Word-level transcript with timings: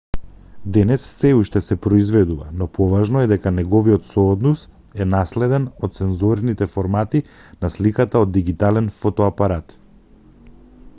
денес 0.75 1.03
сè 1.17 1.31
уште 1.39 1.59
се 1.65 1.75
произведува 1.83 2.47
но 2.61 2.67
поважно 2.77 3.21
е 3.25 3.29
дека 3.33 3.53
неговиот 3.59 4.09
сооднос 4.13 4.65
е 5.05 5.09
наследен 5.11 5.69
од 5.89 6.01
сензорните 6.03 6.71
формати 6.75 7.25
на 7.67 7.73
сликата 7.79 8.25
од 8.27 8.37
дигитален 8.43 8.93
фотоапарат 9.05 9.81